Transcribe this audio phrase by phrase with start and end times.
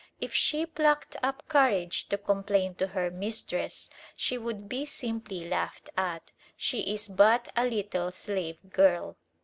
[0.19, 5.91] If she plucked up courage to complain to her mistress, she would be simply laughed
[5.95, 6.31] at.
[6.57, 9.15] She is but a little slave girl.